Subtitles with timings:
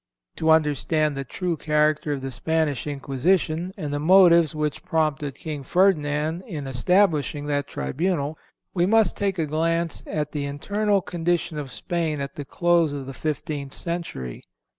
[0.35, 5.35] (320) To understand the true character of the Spanish Inquisition, and the motives which prompted
[5.35, 8.35] King Ferdinand in establishing that tribunal,
[8.73, 13.05] we must take a glance at the internal condition of Spain at the close of
[13.05, 14.43] the fifteenth century.